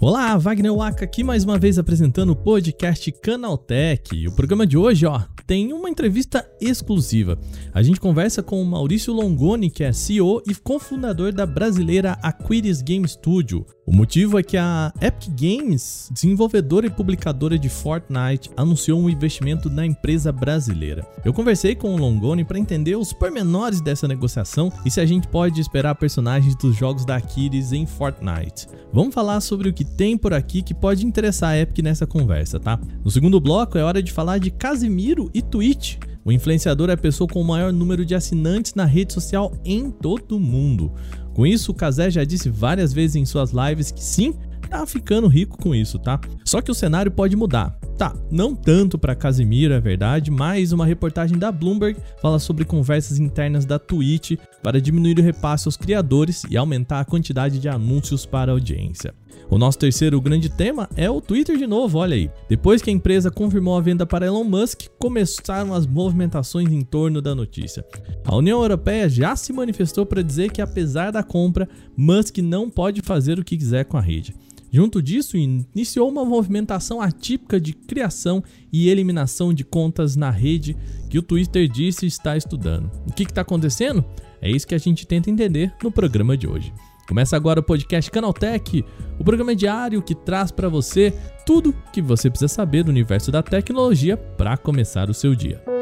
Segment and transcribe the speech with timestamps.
[0.00, 4.28] Olá, Wagner Waka aqui mais uma vez apresentando o podcast Canaltech.
[4.28, 7.38] O programa de hoje, ó, tem uma entrevista exclusiva.
[7.72, 12.82] A gente conversa com o Maurício Longoni, que é CEO e cofundador da brasileira Aquiris
[12.82, 13.64] Game Studio.
[13.86, 19.70] O motivo é que a Epic Games, desenvolvedora e publicadora de Fortnite, anunciou um investimento
[19.70, 21.06] na empresa brasileira.
[21.24, 25.28] Eu conversei com o Longoni para entender os pormenores dessa negociação e se a gente
[25.28, 28.66] pode esperar personagens dos jogos da Aquiris em Fortnite.
[28.92, 32.58] Vamos falar sobre o que tem por aqui que pode interessar a Epic nessa conversa,
[32.58, 32.80] tá?
[33.04, 35.98] No segundo bloco é hora de falar de Casimiro e Twitch.
[36.24, 39.90] O influenciador é a pessoa com o maior número de assinantes na rede social em
[39.90, 40.90] todo o mundo.
[41.34, 44.34] Com isso, o Kazé já disse várias vezes em suas lives que sim,
[44.70, 46.18] tá ficando rico com isso, tá?
[46.42, 47.78] Só que o cenário pode mudar.
[47.96, 53.18] Tá, não tanto para Casimiro, é verdade, mas uma reportagem da Bloomberg fala sobre conversas
[53.18, 54.32] internas da Twitch
[54.62, 59.14] para diminuir o repasse aos criadores e aumentar a quantidade de anúncios para a audiência.
[59.48, 62.30] O nosso terceiro grande tema é o Twitter de novo, olha aí.
[62.50, 67.22] Depois que a empresa confirmou a venda para Elon Musk, começaram as movimentações em torno
[67.22, 67.82] da notícia.
[68.26, 73.00] A União Europeia já se manifestou para dizer que apesar da compra, Musk não pode
[73.00, 74.34] fazer o que quiser com a rede.
[74.76, 80.76] Junto disso, iniciou uma movimentação atípica de criação e eliminação de contas na rede
[81.08, 82.90] que o Twitter disse estar estudando.
[83.08, 84.04] O que está acontecendo?
[84.38, 86.74] É isso que a gente tenta entender no programa de hoje.
[87.08, 88.84] Começa agora o podcast Canaltech,
[89.18, 91.10] o programa diário que traz para você
[91.46, 95.75] tudo que você precisa saber do universo da tecnologia para começar o seu dia.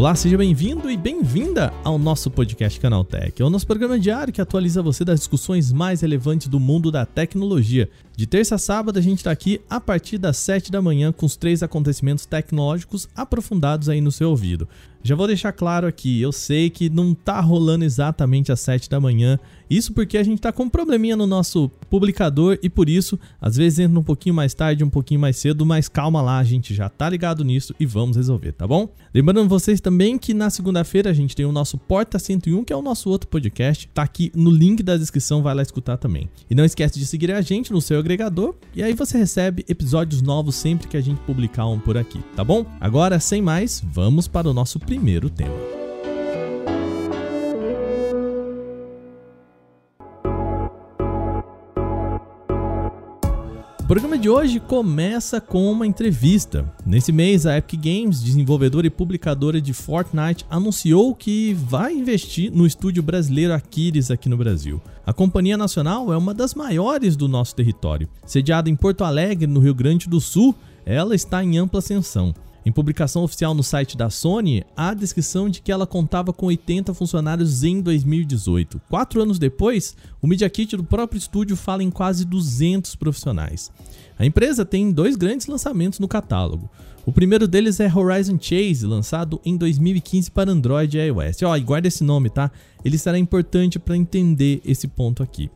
[0.00, 3.42] Olá, seja bem-vindo e bem-vinda ao nosso podcast Canaltech.
[3.42, 7.04] É o nosso programa diário que atualiza você das discussões mais relevantes do mundo da
[7.04, 7.86] tecnologia.
[8.16, 11.26] De terça a sábado, a gente está aqui a partir das 7 da manhã com
[11.26, 14.66] os três acontecimentos tecnológicos aprofundados aí no seu ouvido.
[15.02, 19.00] Já vou deixar claro aqui, eu sei que não tá rolando exatamente às 7 da
[19.00, 19.38] manhã.
[19.70, 23.56] Isso porque a gente tá com um probleminha no nosso publicador e por isso, às
[23.56, 26.74] vezes entra um pouquinho mais tarde, um pouquinho mais cedo, mas calma lá, a gente
[26.74, 28.88] já tá ligado nisso e vamos resolver, tá bom?
[29.14, 32.76] Lembrando vocês também que na segunda-feira a gente tem o nosso Porta 101, que é
[32.76, 36.28] o nosso outro podcast, tá aqui no link da descrição, vai lá escutar também.
[36.50, 40.20] E não esquece de seguir a gente no seu agregador e aí você recebe episódios
[40.20, 42.66] novos sempre que a gente publicar um por aqui, tá bom?
[42.80, 45.54] Agora, sem mais, vamos para o nosso primeiro tema.
[53.78, 56.68] O programa de hoje começa com uma entrevista.
[56.84, 62.66] Nesse mês, a Epic Games, desenvolvedora e publicadora de Fortnite, anunciou que vai investir no
[62.66, 64.82] estúdio brasileiro Aquiles aqui no Brasil.
[65.06, 68.08] A companhia nacional é uma das maiores do nosso território.
[68.26, 70.52] Sediada em Porto Alegre, no Rio Grande do Sul,
[70.84, 72.34] ela está em ampla ascensão.
[72.64, 76.46] Em publicação oficial no site da Sony, há a descrição de que ela contava com
[76.46, 78.80] 80 funcionários em 2018.
[78.88, 83.70] Quatro anos depois, o Media Kit do próprio estúdio fala em quase 200 profissionais.
[84.18, 86.68] A empresa tem dois grandes lançamentos no catálogo.
[87.06, 91.42] O primeiro deles é Horizon Chase, lançado em 2015 para Android e iOS.
[91.42, 92.50] Ó, e guarda esse nome, tá?
[92.84, 95.50] Ele será importante para entender esse ponto aqui.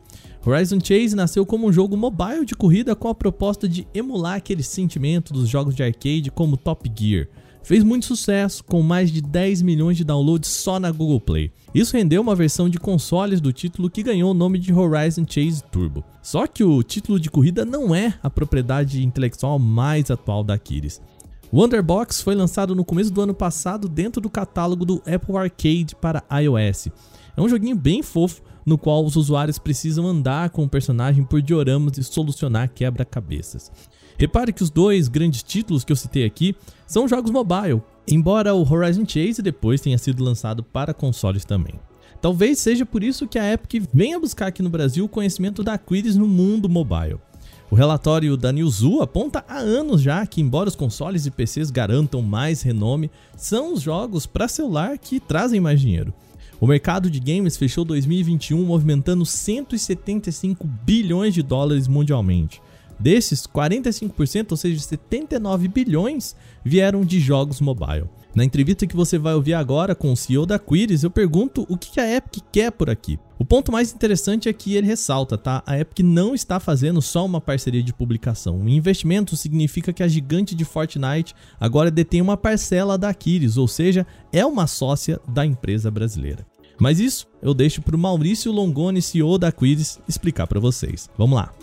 [0.45, 4.61] Horizon Chase nasceu como um jogo mobile de corrida com a proposta de emular aquele
[4.61, 7.27] sentimento dos jogos de arcade como Top Gear.
[7.63, 11.51] Fez muito sucesso, com mais de 10 milhões de downloads só na Google Play.
[11.73, 15.63] Isso rendeu uma versão de consoles do título que ganhou o nome de Horizon Chase
[15.71, 16.03] Turbo.
[16.21, 21.01] Só que o título de corrida não é a propriedade intelectual mais atual da Aquiles.
[21.51, 26.23] Wonderbox foi lançado no começo do ano passado dentro do catálogo do Apple Arcade para
[26.39, 26.89] iOS.
[27.35, 31.41] É um joguinho bem fofo, no qual os usuários precisam andar com o personagem por
[31.41, 33.71] dioramas e solucionar quebra-cabeças.
[34.17, 36.55] Repare que os dois grandes títulos que eu citei aqui
[36.87, 41.79] são jogos mobile, embora o Horizon Chase depois tenha sido lançado para consoles também.
[42.21, 45.77] Talvez seja por isso que a Epic venha buscar aqui no Brasil o conhecimento da
[45.77, 47.19] Quiris no mundo mobile.
[47.69, 52.21] O relatório da Newzoo aponta há anos já que, embora os consoles e PCs garantam
[52.21, 56.13] mais renome, são os jogos para celular que trazem mais dinheiro.
[56.59, 62.61] O mercado de games fechou 2021 movimentando 175 bilhões de dólares mundialmente.
[62.97, 68.09] Desses, 45%, ou seja, 79 bilhões, vieram de jogos mobile.
[68.35, 71.77] Na entrevista que você vai ouvir agora com o CEO da Quiris, eu pergunto o
[71.77, 73.17] que a Epic quer por aqui.
[73.39, 75.63] O ponto mais interessante é que ele ressalta, tá?
[75.65, 78.59] A Epic não está fazendo só uma parceria de publicação.
[78.59, 83.69] O investimento significa que a gigante de Fortnite agora detém uma parcela da Quiris, ou
[83.69, 86.45] seja, é uma sócia da empresa brasileira.
[86.77, 91.09] Mas isso eu deixo para o Maurício Longoni, CEO da Quiris, explicar para vocês.
[91.17, 91.53] Vamos lá.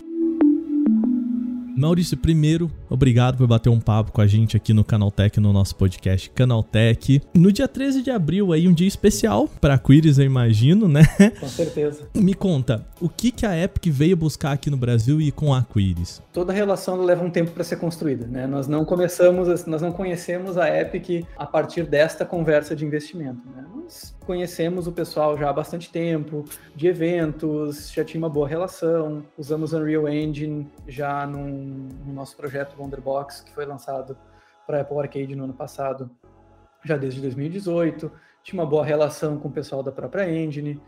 [1.75, 5.75] Maurício, primeiro, obrigado por bater um papo com a gente aqui no Canaltech, no nosso
[5.75, 7.19] podcast Canaltech.
[7.33, 11.03] No dia 13 de abril, aí, um dia especial para Quiris, eu imagino, né?
[11.39, 12.07] Com certeza.
[12.13, 15.63] Me conta, o que, que a Epic veio buscar aqui no Brasil e com a
[15.63, 16.21] Quiris?
[16.31, 18.45] Toda relação leva um tempo para ser construída, né?
[18.45, 23.65] Nós não começamos, nós não conhecemos a Epic a partir desta conversa de investimento, né?
[23.75, 29.23] Nós conhecemos o pessoal já há bastante tempo, de eventos, já tinha uma boa relação,
[29.37, 34.17] usamos Unreal Engine já num, no nosso projeto Wonderbox, que foi lançado
[34.65, 36.09] para Apple Arcade no ano passado,
[36.83, 38.11] já desde 2018,
[38.43, 40.81] tinha uma boa relação com o pessoal da própria Engine,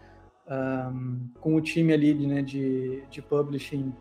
[0.47, 3.93] um, com o time ali né, de, de publishing,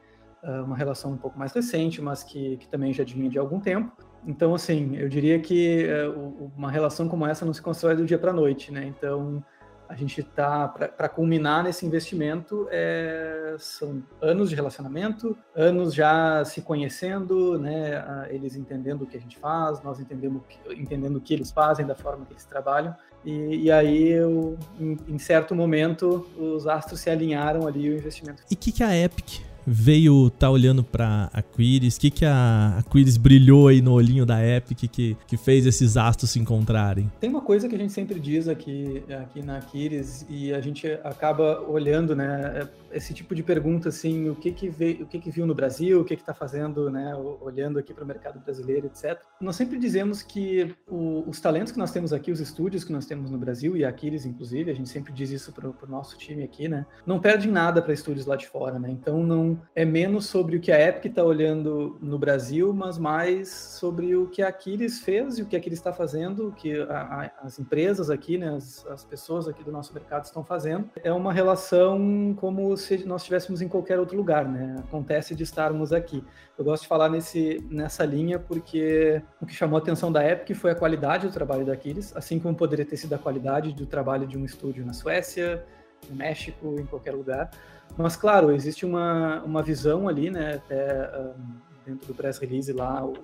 [0.43, 3.61] uh, uma relação um pouco mais recente, mas que, que também já vinha de algum
[3.61, 3.93] tempo.
[4.27, 8.19] Então, assim, eu diria que uh, uma relação como essa não se constrói do dia
[8.19, 8.85] para a noite, né?
[8.87, 9.45] Então,
[9.89, 16.63] a gente está para culminar nesse investimento é, são anos de relacionamento, anos já se
[16.63, 18.27] conhecendo, né?
[18.31, 21.95] Eles entendendo o que a gente faz, nós entendendo entendendo o que eles fazem, da
[21.95, 22.95] forma que eles trabalham.
[23.25, 28.43] E, e aí, eu, em, em, certo momento, os astros se alinharam ali o investimento.
[28.51, 31.97] E o que, que a Epic veio tá olhando para a Quiris?
[31.97, 35.67] O que, que a, a Quiris brilhou aí no olhinho da Epic que, que fez
[35.67, 37.11] esses astros se encontrarem?
[37.21, 40.87] Tem uma coisa que a gente sempre diz aqui, aqui na Quiris e a gente
[41.05, 42.69] acaba olhando, né?
[42.93, 46.01] Esse tipo de pergunta assim, o que que veio, o que que viu no Brasil,
[46.01, 47.15] o que que está fazendo, né?
[47.41, 49.21] Olhando aqui para o mercado brasileiro, etc.
[49.41, 53.07] Nós sempre dizemos que o, os talentos que nós temos aqui, os estúdios que nós
[53.07, 56.17] temos no Brasil e a Quiris, inclusive, a gente sempre diz isso para o nosso
[56.17, 56.87] time aqui, né?
[57.05, 58.91] Não perdem nada para estúdios lá de fora, né?
[58.91, 63.49] Então não é menos sobre o que a Epic está olhando no Brasil, mas mais
[63.49, 66.81] sobre o que a Aquiles fez e o que a Aquiles está fazendo, o que
[66.83, 70.91] a, a, as empresas aqui, né, as, as, pessoas aqui do nosso mercado estão fazendo.
[71.03, 74.77] É uma relação como se nós estivéssemos em qualquer outro lugar, né?
[74.79, 76.25] Acontece de estarmos aqui.
[76.57, 80.57] Eu gosto de falar nesse, nessa linha porque o que chamou a atenção da Epic
[80.57, 83.87] foi a qualidade do trabalho da Aquiles, assim como poderia ter sido a qualidade do
[83.87, 85.65] trabalho de um estúdio na Suécia,
[86.09, 87.51] no México, em qualquer lugar.
[87.97, 91.55] Mas, claro, existe uma, uma visão ali, né, até um,
[91.87, 93.15] dentro do press release lá, o,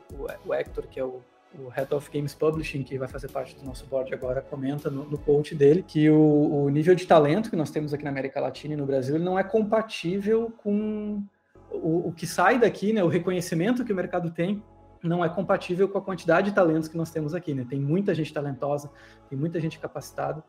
[0.47, 1.21] o, Hector, que é o,
[1.59, 5.05] o Head of Games Publishing, que vai fazer parte do nosso board agora, comenta no,
[5.05, 8.41] no post dele que o, o, nível de talento que nós temos aqui na América
[8.41, 11.23] Latina e no Brasil ele não é compatível com
[11.71, 14.63] o, o que sai daqui, né, o reconhecimento que o mercado tem
[15.03, 17.67] não é compatível com a quantidade de talentos que nós temos aqui, né?
[17.69, 18.91] Tem muita gente talentosa,
[19.29, 20.45] tem muita gente capacitada,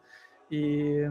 [0.52, 1.08] e,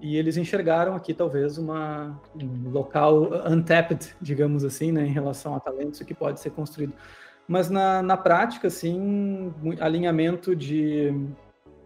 [0.00, 5.60] e, eles enxergaram aqui talvez uma, um local untapped, digamos assim, né, em relação a
[5.60, 6.94] talentos que pode ser construído.
[7.46, 11.12] Mas na, na prática, assim, alinhamento de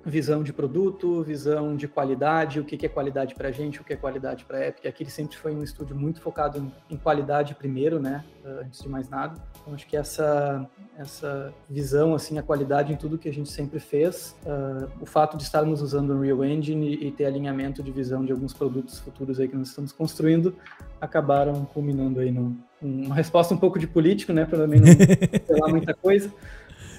[0.04, 3.92] visão de produto, visão de qualidade, o que é qualidade para a gente, o que
[3.92, 4.86] é qualidade para a Epic.
[4.86, 8.88] Aqui ele sempre foi um estúdio muito focado em, em, qualidade primeiro, né, antes de
[8.88, 9.40] mais nada.
[9.62, 13.80] Então acho que essa essa visão, assim, a qualidade em tudo que a gente sempre
[13.80, 17.90] fez, uh, o fato de estarmos usando o Unreal Engine e, e, ter alinhamento de
[17.90, 20.54] visão de alguns produtos futuros aí que nós estamos construindo,
[21.00, 24.86] acabaram culminando aí no, uma resposta um pouco de político, né, para também não
[25.58, 26.32] falar muita coisa.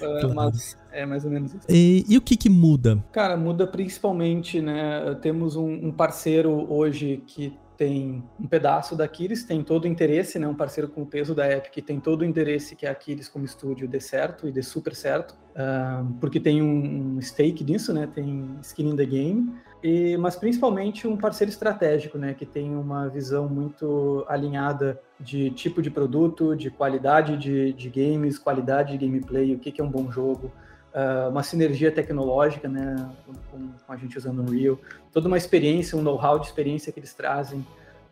[0.00, 1.66] Uh, mas é mais ou menos isso.
[1.68, 3.02] E, e, o que que muda?
[3.12, 5.14] Cara, muda principalmente, né?
[5.22, 10.38] Temos um, um parceiro hoje que tem um pedaço da Aquiles, tem todo o interesse,
[10.38, 10.48] né?
[10.48, 13.44] Um parceiro com o peso da Epic tem todo o interesse que a Aquiles como
[13.44, 18.06] estúdio dê certo e dê super certo, uh, porque tem um, stake nisso, né?
[18.06, 19.54] Tem skin in the game.
[19.82, 25.80] E, mas principalmente um parceiro estratégico, né, que tem uma visão muito alinhada de tipo
[25.80, 29.90] de produto, de qualidade de, de games, qualidade de gameplay, o que, que é um
[29.90, 30.50] bom jogo,
[30.96, 33.34] uh, uma sinergia tecnológica, né, com,
[33.86, 34.78] com, a gente usando Unreal,
[35.12, 37.64] toda uma experiência, um know-how de experiência que eles trazem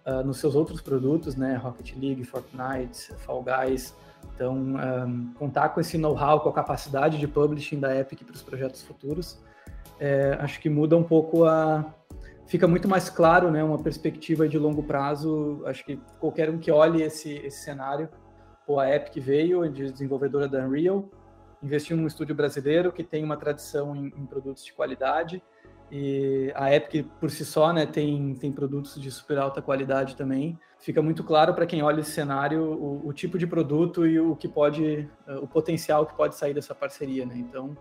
[0.07, 3.95] uh, nos seus outros produtos, né, Rocket League, Fortnite, Fall Guys.
[4.35, 5.07] Então, um, ah,
[5.39, 9.39] contar com esse know-how, com a capacidade de publishing da Epic para os projetos futuros,
[10.01, 11.85] é, acho que muda um pouco a,
[12.47, 15.63] fica muito mais claro, né, uma perspectiva de longo prazo.
[15.67, 18.09] Acho que qualquer um que olhe esse, esse cenário,
[18.67, 21.07] pô, a Epic veio, de desenvolvedora da Unreal,
[21.65, 25.43] investiu num estúdio brasileiro que tem uma tradição em, em, produtos de qualidade
[25.91, 30.59] e a Epic por si só, né, tem, tem produtos de super alta qualidade também.
[30.79, 34.37] Fica muito claro para quem olha esse cenário o, o, tipo de produto e o
[34.37, 35.09] que pode,
[35.41, 37.37] o potencial que pode sair dessa parceria, né?
[37.37, 37.77] Então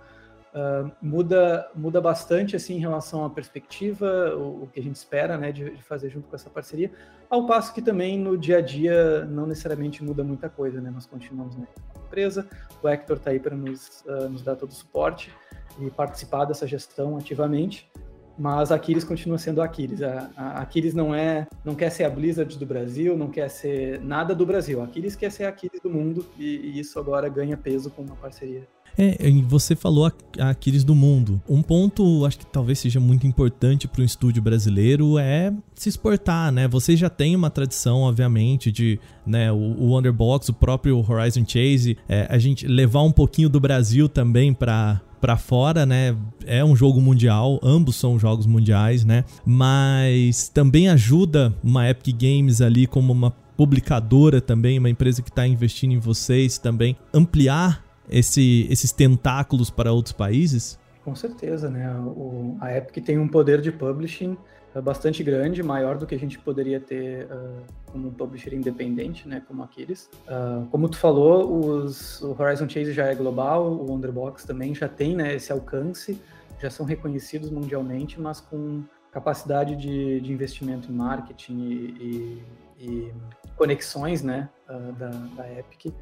[0.54, 5.36] Uh, muda, muda bastante assim em relação à perspectiva, o, o que a gente espera
[5.36, 6.92] né, de, de, fazer junto com essa parceria,
[7.28, 10.92] ao passo que também no dia a dia não necessariamente muda muita coisa, né?
[10.92, 11.66] Nós continuamos na
[12.06, 12.48] empresa,
[12.84, 15.34] o Hector está aí para nos, uh, nos dar todo o suporte
[15.80, 17.90] e participar dessa gestão ativamente.
[18.38, 20.04] mas a Aquiles continua sendo a Aquiles.
[20.04, 20.30] A,
[20.62, 24.46] Aquiles não é, não quer ser a Blizzard do Brasil, não quer ser nada do
[24.46, 24.82] Brasil.
[24.82, 28.04] A Aquiles quer ser a Aquiles do mundo e, e isso agora ganha peso com
[28.04, 28.68] uma parceria
[28.98, 31.42] é, você falou a Aquiles do mundo.
[31.48, 36.52] Um ponto, acho que talvez seja muito importante para um estúdio brasileiro é se exportar,
[36.52, 36.68] né?
[36.68, 41.98] Você já tem uma tradição, obviamente, de né, o, o Wonderbox, o próprio Horizon Chase,
[42.08, 46.18] é, a gente levar um pouquinho do Brasil também para para fora, né?
[46.46, 49.24] É um jogo mundial, ambos são jogos mundiais, né?
[49.46, 55.48] Mas também ajuda uma Epic Games ali como uma publicadora também, uma empresa que está
[55.48, 60.80] investindo em vocês também ampliar esse, esses tentáculos para outros países?
[61.04, 61.92] Com certeza, né?
[62.00, 64.38] O, a Epic tem um poder de publishing
[64.74, 69.28] uh, bastante grande, maior do que a gente poderia ter uh, como um publisher independente,
[69.28, 69.42] né?
[69.46, 70.10] Como aqueles.
[70.28, 74.88] Uh, como tu falou, os, o Horizon Chase já é global, o Wonderbox também já
[74.88, 76.18] tem né, esse alcance,
[76.62, 82.44] já são reconhecidos mundialmente, mas com capacidade de, de investimento em marketing e,
[82.80, 83.14] e, e
[83.56, 84.50] conexões, né?
[84.98, 85.94] da, da Epic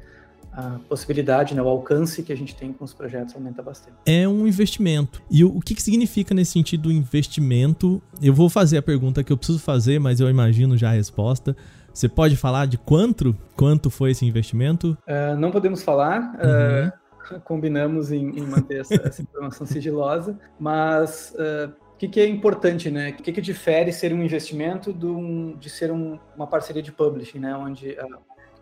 [0.52, 3.96] a possibilidade, né, o alcance que a gente tem com os projetos aumenta bastante.
[4.04, 5.22] É um investimento.
[5.30, 8.02] E o, que, que significa nesse sentido investimento?
[8.20, 11.56] Eu vou fazer a pergunta que eu preciso fazer, mas eu imagino já a resposta.
[11.92, 13.36] Você pode falar de quanto?
[13.56, 14.96] Quanto foi esse investimento?
[15.06, 16.20] Uh, não podemos falar.
[16.20, 17.36] Uhum.
[17.36, 22.26] Uh, combinamos em, em manter essa, essa, informação sigilosa, mas uh, o que, que, é
[22.26, 23.10] importante, né?
[23.10, 27.38] O que, que difere ser um investimento um, de ser um, uma parceria de publishing,
[27.38, 27.56] né?
[27.56, 27.96] Onde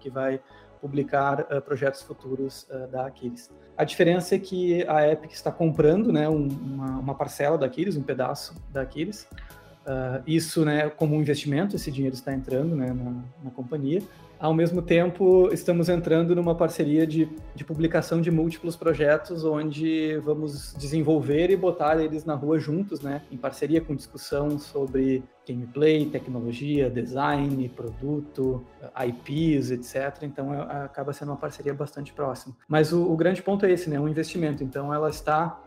[0.00, 0.40] que vai
[0.80, 3.50] publicar uh, projetos futuros uh, da Aquiles.
[3.76, 7.96] A diferença é que a Epic está comprando né, um, uma, uma, parcela da Aquiles,
[7.96, 9.26] um pedaço da Aquiles.
[9.86, 14.02] Uh, isso, né, como um investimento, esse dinheiro está entrando né, na, na companhia.
[14.40, 20.74] Ao mesmo tempo, estamos entrando numa parceria de, de publicação de múltiplos projetos, onde vamos
[20.78, 23.20] desenvolver e botar eles na rua juntos, né?
[23.30, 28.64] Em parceria com discussão sobre gameplay, tecnologia, design, produto,
[29.06, 30.22] IPs, etc.
[30.22, 32.56] Então, é, acaba sendo uma parceria bastante próxima.
[32.66, 34.00] Mas o, o grande ponto é esse, né?
[34.00, 34.64] Um investimento.
[34.64, 35.60] Então, ela está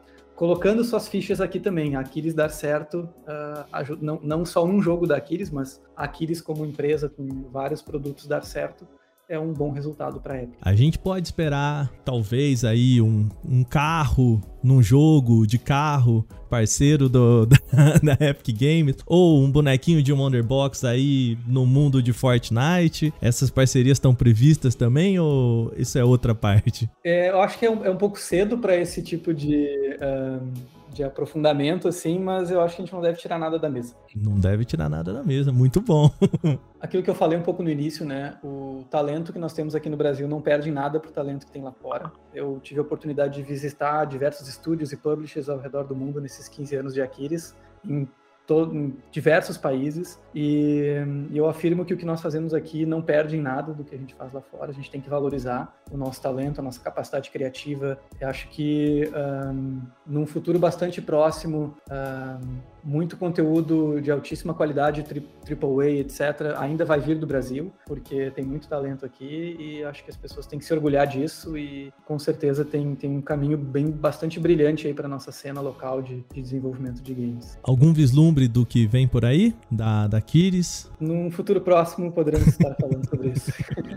[0.44, 1.96] colocando suas fichas aqui também.
[1.96, 6.42] A Aquiles dar certo, uh, não, não só um jogo da Aquiles, mas a Aquiles
[6.42, 8.86] como empresa com vários produtos dar certo,
[9.30, 10.56] é um bom resultado para a Epic.
[10.62, 17.46] A gente pode esperar, talvez, aí um, um carro num jogo de carro parceiro do,
[17.48, 23.14] da, da, Epic Games, ou um bonequinho de Wonderbox aí no mundo de Fortnite.
[23.22, 26.90] Essas parcerias estão previstas também ou isso é outra parte?
[27.04, 29.68] É, eu acho que é um, é um pouco cedo para esse tipo de.
[30.02, 33.70] Um de aprofundamento, assim, mas eu acho que a gente não deve tirar nada da
[33.70, 33.96] mesa.
[34.16, 36.10] Não deve tirar nada da mesa, muito bom.
[36.80, 38.36] Aquilo que eu falei um pouco no início, né?
[38.44, 41.64] O talento que nós temos aqui no Brasil não perde nada pro talento que tem
[41.64, 42.12] lá fora.
[42.34, 46.48] Eu tive a oportunidade de visitar diversos estúdios e publishers ao redor do mundo nesses
[46.48, 48.08] 15 anos de Aquiles, em
[48.46, 50.96] todo, em diversos países e,
[51.30, 53.94] e, eu afirmo que o que nós fazemos aqui não perde em nada do que
[53.94, 54.72] a gente faz lá fora.
[54.72, 58.00] A gente tem que valorizar o nosso talento, a nossa capacidade criativa.
[58.20, 59.10] Eu acho que
[59.54, 67.00] um, num futuro bastante próximo, um, muito conteúdo de altíssima qualidade, AAA, etc., ainda vai
[67.00, 70.66] vir do Brasil, porque tem muito talento aqui e acho que as pessoas têm que
[70.66, 75.08] se orgulhar disso e com certeza tem, tem um caminho bem bastante brilhante aí para
[75.08, 77.58] nossa cena local de, de, desenvolvimento de games.
[77.64, 80.90] Algum vislumbre do que vem por aí, da, da Kiris?
[81.00, 83.52] Num futuro próximo poderemos estar falando sobre isso.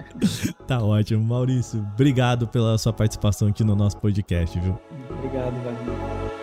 [0.66, 1.24] tá ótimo.
[1.24, 4.78] Maurício, obrigado pela sua participação aqui no nosso podcast, viu?
[5.10, 6.36] Obrigado, Wagner.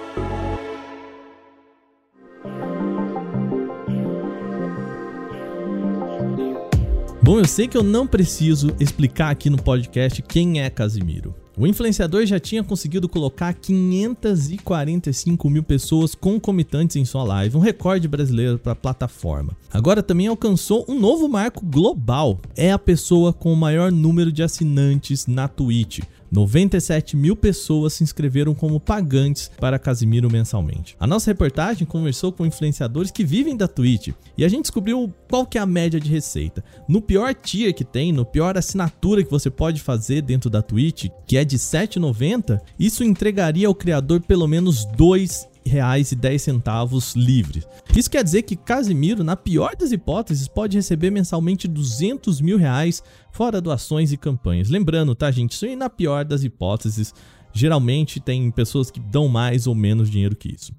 [7.23, 11.33] Bom, eu sei que eu não preciso explicar aqui no podcast quem é Casimiro.
[11.55, 18.07] O influenciador já tinha conseguido colocar 545 mil pessoas concomitantes em sua live, um recorde
[18.07, 19.55] brasileiro para a plataforma.
[19.71, 22.39] Agora também alcançou um novo marco global.
[22.55, 25.99] É a pessoa com o maior número de assinantes na Twitch.
[26.33, 30.95] 97 mil pessoas se inscreveram como pagantes para Casimiro mensalmente.
[30.99, 35.45] A nossa reportagem conversou com influenciadores que vivem da Twitch e a gente descobriu qual
[35.45, 36.63] que é a média de receita.
[36.89, 41.05] No pior tier que tem, no pior assinatura que você pode fazer dentro da Twitch,
[41.27, 47.15] que é de 7,90, isso entregaria ao criador pelo menos dois reais e 10 centavos
[47.15, 47.67] livres.
[47.95, 53.03] Isso quer dizer que Casimiro, na pior das hipóteses, pode receber mensalmente 200 mil reais
[53.31, 54.69] fora doações e campanhas.
[54.69, 55.53] Lembrando, tá, gente?
[55.53, 57.13] Isso aí na pior das hipóteses.
[57.51, 60.73] Geralmente tem pessoas que dão mais ou menos dinheiro que isso.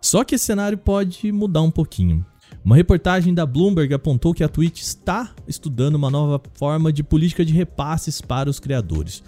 [0.00, 2.24] Só que esse cenário pode mudar um pouquinho.
[2.64, 7.44] Uma reportagem da Bloomberg apontou que a Twitch está estudando uma nova forma de política
[7.44, 9.22] de repasses para os criadores.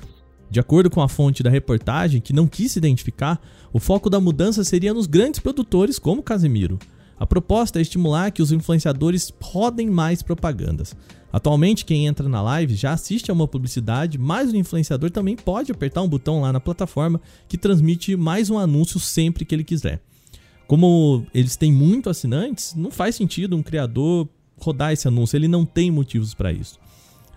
[0.51, 3.41] De acordo com a fonte da reportagem, que não quis se identificar,
[3.73, 6.77] o foco da mudança seria nos grandes produtores como Casemiro.
[7.19, 10.97] A proposta é estimular que os influenciadores rodem mais propagandas.
[11.33, 15.71] Atualmente, quem entra na live já assiste a uma publicidade, mas o influenciador também pode
[15.71, 20.03] apertar um botão lá na plataforma que transmite mais um anúncio sempre que ele quiser.
[20.67, 24.29] Como eles têm muito assinantes, não faz sentido um criador
[24.59, 26.79] rodar esse anúncio, ele não tem motivos para isso.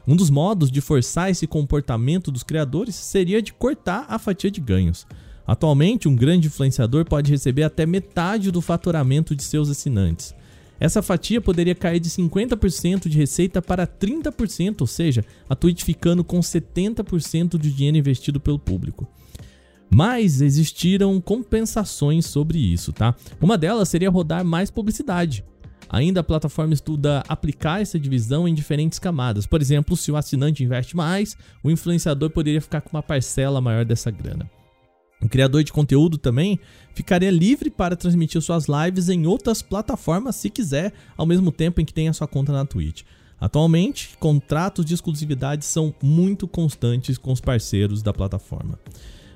[0.08, 4.60] Um dos modos de forçar esse comportamento dos criadores seria de cortar a fatia de
[4.60, 5.08] ganhos.
[5.48, 10.36] Atualmente, um grande influenciador pode receber até metade do faturamento de seus assinantes.
[10.80, 16.24] Essa fatia poderia cair de 50% de receita para 30%, ou seja, a Twitch ficando
[16.24, 19.08] com 70% do dinheiro investido pelo público.
[19.90, 23.16] Mas existiram compensações sobre isso, tá?
[23.40, 25.46] Uma delas seria rodar mais publicidade.
[25.94, 29.46] Ainda a plataforma estuda aplicar essa divisão em diferentes camadas.
[29.46, 33.86] Por exemplo, se o assinante investe mais, o influenciador poderia ficar com uma parcela maior
[33.86, 34.50] dessa grana.
[35.22, 36.60] O criador de conteúdo também
[36.96, 41.86] ficaria livre para transmitir suas lives em outras plataformas se quiser, ao mesmo tempo em
[41.86, 43.04] que tenha sua conta na Twitch.
[43.40, 48.80] Atualmente, contratos de exclusividade são muito constantes com os parceiros da plataforma.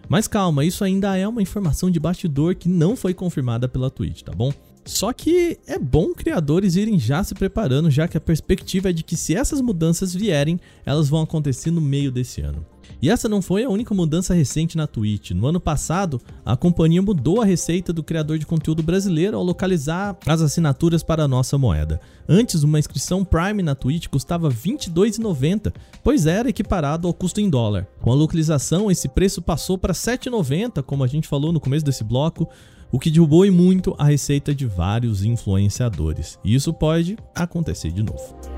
[0.10, 4.24] Mas calma, isso ainda é uma informação de bastidor que não foi confirmada pela Twitch,
[4.24, 4.52] tá bom?
[4.88, 9.04] Só que é bom criadores irem já se preparando, já que a perspectiva é de
[9.04, 12.66] que se essas mudanças vierem, elas vão acontecer no meio desse ano.
[13.02, 15.32] E essa não foi a única mudança recente na Twitch.
[15.32, 20.18] No ano passado, a companhia mudou a receita do criador de conteúdo brasileiro ao localizar
[20.26, 22.00] as assinaturas para a nossa moeda.
[22.28, 27.50] Antes, uma inscrição Prime na Twitch custava R$ 22,90, pois era equiparado ao custo em
[27.50, 27.88] dólar.
[28.02, 31.86] Com a localização, esse preço passou para R$ 7,90, como a gente falou no começo
[31.86, 32.50] desse bloco,
[32.92, 36.40] o que derrubou e muito a receita de vários influenciadores.
[36.44, 38.57] E isso pode acontecer de novo.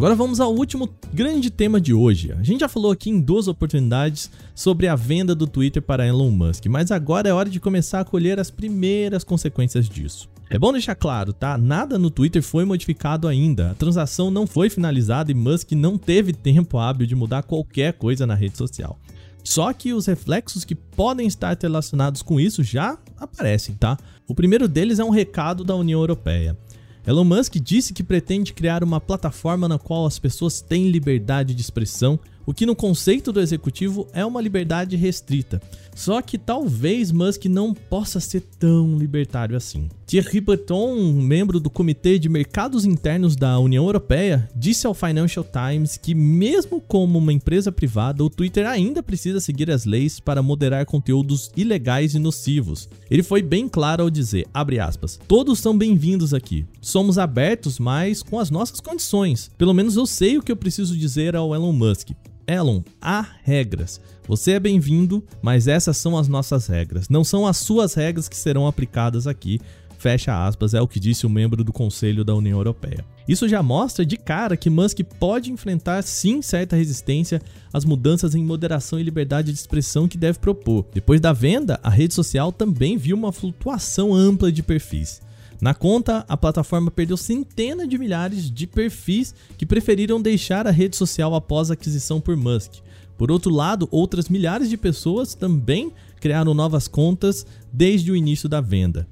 [0.00, 2.32] Agora vamos ao último grande tema de hoje.
[2.32, 6.30] A gente já falou aqui em duas oportunidades sobre a venda do Twitter para Elon
[6.30, 10.26] Musk, mas agora é hora de começar a colher as primeiras consequências disso.
[10.48, 11.58] É bom deixar claro, tá?
[11.58, 13.72] Nada no Twitter foi modificado ainda.
[13.72, 18.26] A transação não foi finalizada e Musk não teve tempo hábil de mudar qualquer coisa
[18.26, 18.98] na rede social.
[19.44, 23.98] Só que os reflexos que podem estar relacionados com isso já aparecem, tá?
[24.26, 26.56] O primeiro deles é um recado da União Europeia.
[27.06, 31.60] Elon Musk disse que pretende criar uma plataforma na qual as pessoas têm liberdade de
[31.62, 35.60] expressão o que no conceito do executivo é uma liberdade restrita.
[35.94, 39.88] Só que talvez Musk não possa ser tão libertário assim.
[40.06, 45.44] Thierry Breton, um membro do Comitê de Mercados Internos da União Europeia, disse ao Financial
[45.44, 50.42] Times que, mesmo como uma empresa privada, o Twitter ainda precisa seguir as leis para
[50.42, 52.88] moderar conteúdos ilegais e nocivos.
[53.10, 56.64] Ele foi bem claro ao dizer, aspas, todos são bem-vindos aqui.
[56.80, 59.50] Somos abertos, mas com as nossas condições.
[59.58, 62.10] Pelo menos eu sei o que eu preciso dizer ao Elon Musk.
[62.50, 64.00] Elon, há regras.
[64.26, 67.08] Você é bem-vindo, mas essas são as nossas regras.
[67.08, 69.60] Não são as suas regras que serão aplicadas aqui.
[69.98, 73.04] Fecha aspas, é o que disse o membro do Conselho da União Europeia.
[73.28, 77.40] Isso já mostra de cara que Musk pode enfrentar sim certa resistência
[77.72, 80.86] às mudanças em moderação e liberdade de expressão que deve propor.
[80.92, 85.20] Depois da venda, a rede social também viu uma flutuação ampla de perfis.
[85.60, 90.96] Na conta, a plataforma perdeu centenas de milhares de perfis que preferiram deixar a rede
[90.96, 92.76] social após a aquisição por Musk.
[93.18, 98.62] Por outro lado, outras milhares de pessoas também criaram novas contas desde o início da
[98.62, 99.06] venda.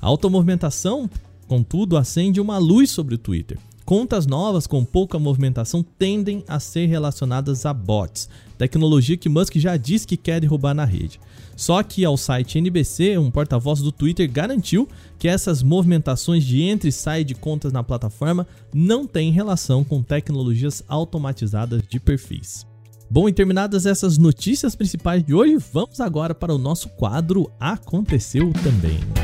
[0.00, 1.08] A automovimentação,
[1.48, 3.58] contudo, acende uma luz sobre o Twitter.
[3.86, 9.78] Contas novas com pouca movimentação tendem a ser relacionadas a bots, tecnologia que Musk já
[9.78, 11.18] disse que quer derrubar na rede.
[11.56, 14.88] Só que ao site NBC, um porta-voz do Twitter garantiu
[15.18, 20.02] que essas movimentações de entra e sai de contas na plataforma não têm relação com
[20.02, 22.66] tecnologias automatizadas de perfis.
[23.10, 28.52] Bom, e terminadas essas notícias principais de hoje, vamos agora para o nosso quadro Aconteceu
[28.62, 29.23] Também.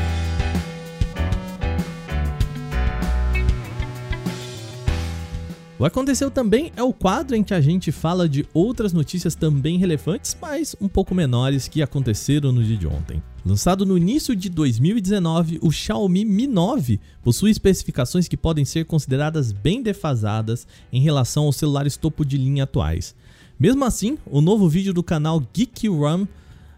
[5.81, 9.79] O Aconteceu Também é o quadro em que a gente fala de outras notícias também
[9.79, 13.19] relevantes, mas um pouco menores que aconteceram no dia de ontem.
[13.43, 19.51] Lançado no início de 2019, o Xiaomi Mi 9 possui especificações que podem ser consideradas
[19.51, 23.15] bem defasadas em relação aos celulares topo de linha atuais.
[23.59, 26.27] Mesmo assim, o novo vídeo do canal Geek Run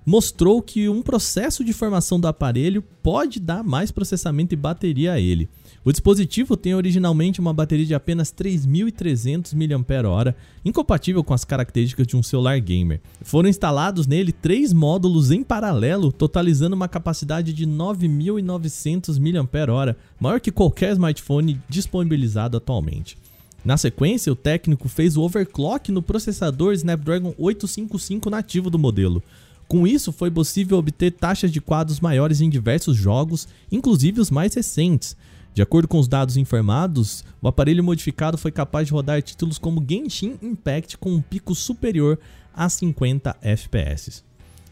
[0.06, 5.20] mostrou que um processo de formação do aparelho pode dar mais processamento e bateria a
[5.20, 5.50] ele.
[5.86, 12.16] O dispositivo tem originalmente uma bateria de apenas 3.300 mAh, incompatível com as características de
[12.16, 13.02] um celular gamer.
[13.22, 20.54] Foram instalados nele três módulos em paralelo, totalizando uma capacidade de 9.900 mAh, maior que
[20.54, 23.18] qualquer smartphone disponibilizado atualmente.
[23.66, 29.22] Na sequência, o técnico fez o overclock no processador Snapdragon 855 nativo do modelo.
[29.68, 34.54] Com isso, foi possível obter taxas de quadros maiores em diversos jogos, inclusive os mais
[34.54, 35.16] recentes.
[35.54, 39.86] De acordo com os dados informados, o aparelho modificado foi capaz de rodar títulos como
[39.88, 42.20] Genshin Impact com um pico superior
[42.54, 44.24] a 50 FPS.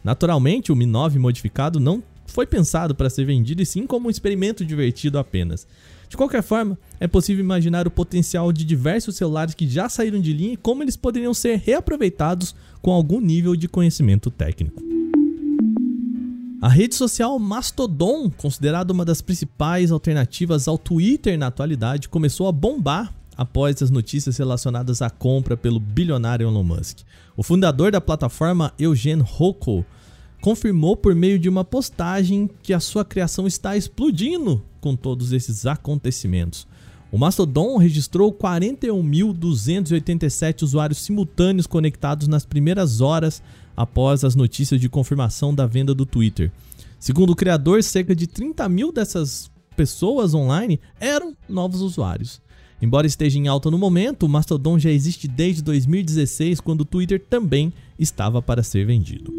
[0.02, 4.10] Naturalmente, o Mi 9 modificado não foi pensado para ser vendido e sim como um
[4.10, 5.66] experimento divertido apenas.
[6.08, 10.32] De qualquer forma, é possível imaginar o potencial de diversos celulares que já saíram de
[10.32, 14.82] linha e como eles poderiam ser reaproveitados com algum nível de conhecimento técnico.
[16.62, 22.52] A rede social Mastodon, considerada uma das principais alternativas ao Twitter na atualidade, começou a
[22.52, 26.98] bombar após as notícias relacionadas à compra pelo bilionário Elon Musk.
[27.36, 29.84] O fundador da plataforma, Eugene Rocco,
[30.40, 35.66] confirmou por meio de uma postagem que a sua criação está explodindo com todos esses
[35.66, 36.68] acontecimentos.
[37.10, 43.42] O Mastodon registrou 41.287 usuários simultâneos conectados nas primeiras horas
[43.76, 46.50] após as notícias de confirmação da venda do Twitter.
[46.98, 52.40] Segundo o criador, cerca de 30 mil dessas pessoas online eram novos usuários.
[52.80, 57.24] Embora esteja em alta no momento, o Mastodon já existe desde 2016, quando o Twitter
[57.28, 59.32] também estava para ser vendido.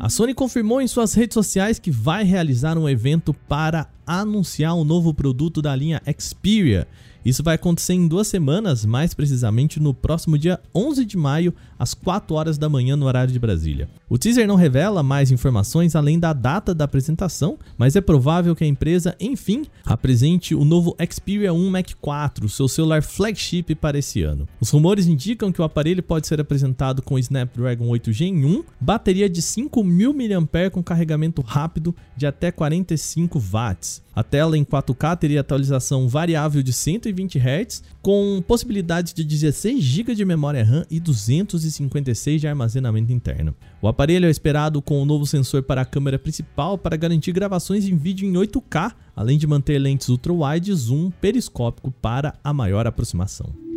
[0.00, 4.84] A Sony confirmou em suas redes sociais que vai realizar um evento para anunciar um
[4.84, 6.88] novo produto da linha Xperia
[7.28, 11.92] isso vai acontecer em duas semanas, mais precisamente no próximo dia 11 de maio, às
[11.92, 13.88] 4 horas da manhã no horário de Brasília.
[14.08, 18.64] O teaser não revela mais informações além da data da apresentação, mas é provável que
[18.64, 24.22] a empresa, enfim, apresente o novo Xperia 1 Mac 4, seu celular flagship para esse
[24.22, 24.48] ano.
[24.58, 29.28] Os rumores indicam que o aparelho pode ser apresentado com Snapdragon 8 Gen 1, bateria
[29.28, 33.97] de 5.000 mAh com carregamento rápido de até 45 watts.
[34.14, 40.14] A tela em 4K teria atualização variável de 120 Hz, com possibilidade de 16 GB
[40.14, 43.54] de memória RAM e 256 de armazenamento interno.
[43.80, 47.32] O aparelho é esperado com o um novo sensor para a câmera principal para garantir
[47.32, 52.52] gravações em vídeo em 8K, além de manter lentes ultra-wide e zoom periscópico para a
[52.52, 53.68] maior aproximação.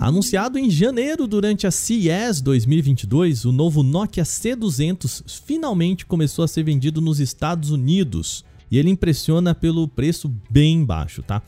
[0.00, 6.62] Anunciado em janeiro durante a CES 2022, o novo Nokia C200 finalmente começou a ser
[6.62, 11.42] vendido nos Estados Unidos e ele impressiona pelo preço bem baixo, tá?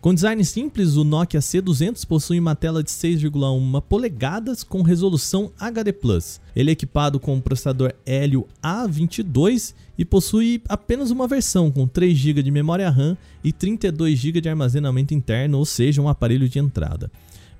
[0.00, 5.92] Com design simples, o Nokia C200 possui uma tela de 6,1 polegadas com resolução HD+.
[6.54, 12.16] Ele é equipado com o processador Helio A22 e possui apenas uma versão com 3
[12.16, 16.60] GB de memória RAM e 32 GB de armazenamento interno, ou seja, um aparelho de
[16.60, 17.10] entrada.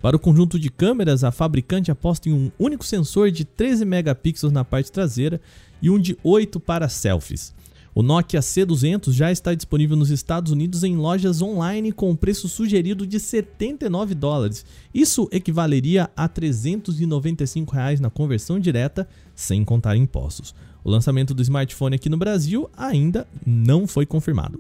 [0.01, 4.53] Para o conjunto de câmeras, a fabricante aposta em um único sensor de 13 megapixels
[4.53, 5.41] na parte traseira
[5.83, 7.53] e um de 8 para selfies.
[7.95, 13.07] O Nokia C200 já está disponível nos Estados Unidos em lojas online com preço sugerido
[13.07, 14.65] de 79 dólares.
[14.95, 20.55] Isso equivaleria a 395 reais na conversão direta, sem contar impostos.
[20.85, 24.59] O lançamento do smartphone aqui no Brasil ainda não foi confirmado.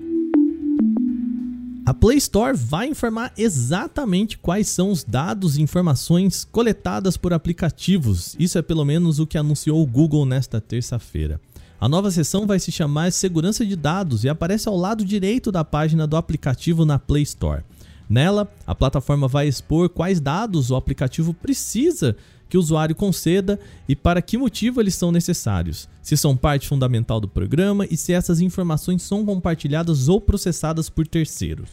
[1.88, 8.37] A Play Store vai informar exatamente quais são os dados e informações coletadas por aplicativos.
[8.38, 11.41] Isso é pelo menos o que anunciou o Google nesta terça-feira.
[11.81, 15.64] A nova seção vai se chamar Segurança de Dados e aparece ao lado direito da
[15.64, 17.62] página do aplicativo na Play Store.
[18.11, 22.17] Nela, a plataforma vai expor quais dados o aplicativo precisa
[22.49, 27.21] que o usuário conceda e para que motivo eles são necessários, se são parte fundamental
[27.21, 31.69] do programa e se essas informações são compartilhadas ou processadas por terceiros.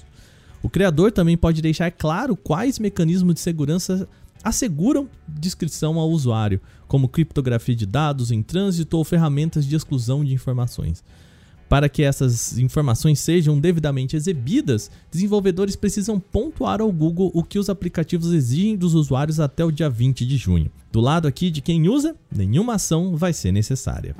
[0.61, 4.07] O criador também pode deixar claro quais mecanismos de segurança
[4.45, 10.35] asseguram descrição ao usuário, como criptografia de dados em trânsito ou ferramentas de exclusão de
[10.35, 11.03] informações.
[11.67, 17.71] Para que essas informações sejam devidamente exibidas, desenvolvedores precisam pontuar ao Google o que os
[17.71, 20.71] aplicativos exigem dos usuários até o dia 20 de junho.
[20.91, 24.15] Do lado aqui de quem usa, nenhuma ação vai ser necessária.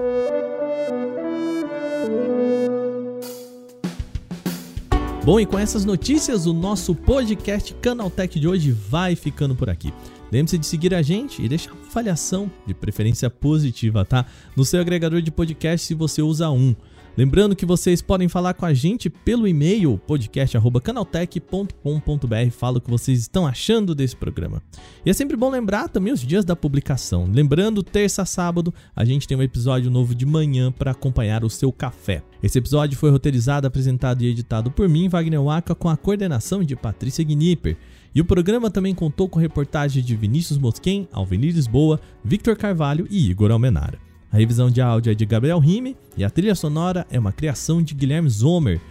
[5.25, 9.91] Bom, e com essas notícias, o nosso podcast Canaltech de hoje vai ficando por aqui.
[10.31, 14.23] Lembre-se de seguir a gente e deixar uma avaliação, de preferência positiva, tá?
[14.55, 16.75] No seu agregador de podcast, se você usa um.
[17.17, 22.51] Lembrando que vocês podem falar com a gente pelo e-mail podcast@canaltech.com.br.
[22.51, 24.62] Fala o que vocês estão achando desse programa.
[25.06, 27.30] E é sempre bom lembrar também os dias da publicação.
[27.32, 31.71] Lembrando, terça sábado, a gente tem um episódio novo de manhã para acompanhar o seu
[31.71, 32.21] café.
[32.43, 36.75] Esse episódio foi roteirizado, apresentado e editado por mim, Wagner Waka, com a coordenação de
[36.75, 37.78] Patrícia Gnipper.
[38.13, 43.30] E o programa também contou com reportagens de Vinícius Mosquen, Alvenir Lisboa, Victor Carvalho e
[43.30, 44.05] Igor Almenara.
[44.36, 47.82] A revisão de áudio é de Gabriel Rime e a trilha sonora é uma criação
[47.82, 48.82] de Guilherme Zomer.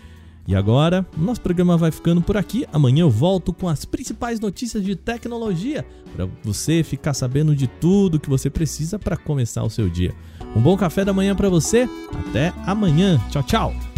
[0.48, 2.64] E agora, nosso programa vai ficando por aqui.
[2.72, 5.84] Amanhã eu volto com as principais notícias de tecnologia
[6.16, 10.14] para você ficar sabendo de tudo que você precisa para começar o seu dia.
[10.56, 11.86] Um bom café da manhã para você.
[12.26, 13.20] Até amanhã.
[13.30, 13.93] Tchau, tchau.